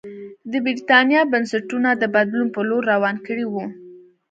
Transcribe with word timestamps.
د 0.51 0.53
برېټانیا 0.65 1.21
بنسټونه 1.31 1.89
د 1.95 2.03
بدلون 2.15 2.47
په 2.55 2.61
لور 2.69 2.83
روان 2.93 3.15
کړي 3.27 3.45
وو. 3.47 3.65